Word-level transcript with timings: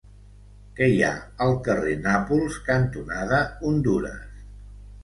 Què 0.79 0.87
hi 0.93 1.03
ha 1.09 1.11
al 1.47 1.53
carrer 1.67 1.93
Nàpols 2.09 2.59
cantonada 2.71 3.45
Hondures? 3.71 4.47